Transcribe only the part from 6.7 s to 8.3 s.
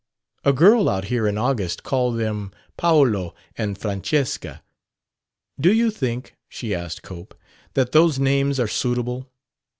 asked Cope, "that those